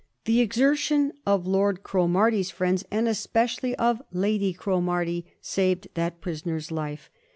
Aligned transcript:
The 0.25 0.41
exertions 0.41 1.13
of 1.27 1.45
Lord 1.45 1.83
Cromarty's 1.83 2.49
friends, 2.49 2.83
and 2.89 3.07
especially 3.07 3.75
of 3.75 4.01
Lady 4.11 4.51
Cro 4.51 4.81
marty, 4.81 5.27
saved 5.43 5.89
that 5.93 6.21
prisoner's 6.21 6.71
life. 6.71 7.11